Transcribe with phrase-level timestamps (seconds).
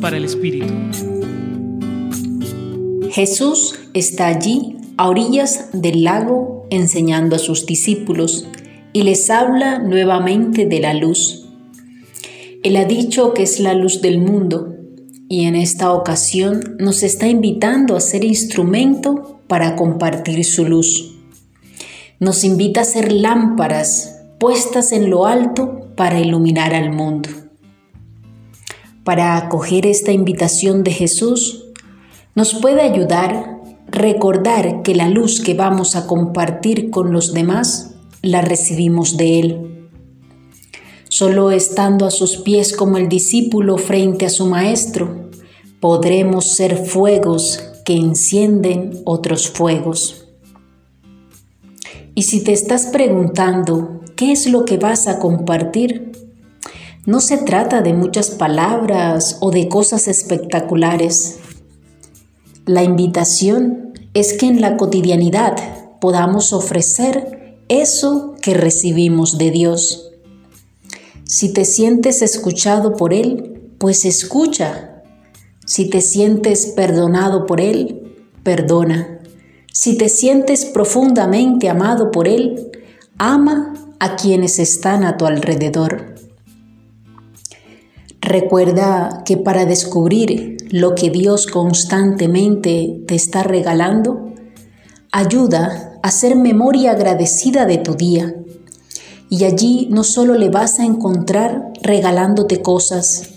[0.00, 0.74] Para el Espíritu.
[3.12, 8.48] Jesús está allí, a orillas del lago, enseñando a sus discípulos
[8.92, 11.46] y les habla nuevamente de la luz.
[12.64, 14.74] Él ha dicho que es la luz del mundo
[15.28, 21.14] y en esta ocasión nos está invitando a ser instrumento para compartir su luz.
[22.18, 27.28] Nos invita a ser lámparas puestas en lo alto para iluminar al mundo.
[29.04, 31.64] Para acoger esta invitación de Jesús,
[32.34, 33.52] nos puede ayudar
[33.92, 39.88] recordar que la luz que vamos a compartir con los demás la recibimos de Él.
[41.08, 45.28] Solo estando a sus pies como el discípulo frente a su Maestro,
[45.78, 50.26] podremos ser fuegos que encienden otros fuegos.
[52.14, 56.12] Y si te estás preguntando qué es lo que vas a compartir,
[57.04, 61.38] no se trata de muchas palabras o de cosas espectaculares.
[62.64, 65.56] La invitación es que en la cotidianidad
[66.00, 70.10] podamos ofrecer eso que recibimos de Dios.
[71.24, 75.02] Si te sientes escuchado por Él, pues escucha.
[75.66, 79.20] Si te sientes perdonado por Él, perdona.
[79.72, 82.70] Si te sientes profundamente amado por Él,
[83.18, 86.14] ama a quienes están a tu alrededor.
[88.32, 94.32] Recuerda que para descubrir lo que Dios constantemente te está regalando,
[95.12, 98.34] ayuda a hacer memoria agradecida de tu día.
[99.28, 103.28] Y allí no solo le vas a encontrar regalándote cosas,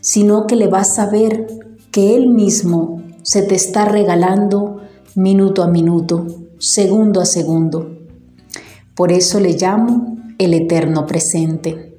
[0.00, 1.46] sino que le vas a ver
[1.92, 4.78] que Él mismo se te está regalando
[5.14, 6.26] minuto a minuto,
[6.58, 7.96] segundo a segundo.
[8.96, 11.91] Por eso le llamo el eterno presente.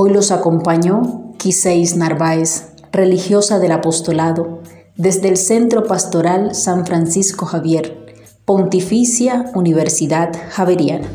[0.00, 4.62] Hoy los acompañó Quiseis Narváez, religiosa del apostolado,
[4.94, 8.14] desde el Centro Pastoral San Francisco Javier,
[8.44, 11.08] Pontificia Universidad Javeriana.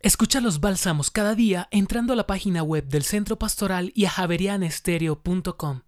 [0.00, 4.10] Escucha los bálsamos cada día entrando a la página web del Centro Pastoral y a
[4.10, 5.82] javerianestereo.com.